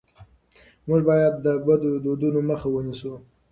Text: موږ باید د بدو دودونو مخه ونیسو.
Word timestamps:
موږ 0.87 1.01
باید 1.09 1.33
د 1.45 1.47
بدو 1.65 1.91
دودونو 2.03 2.39
مخه 2.49 2.67
ونیسو. 2.71 3.13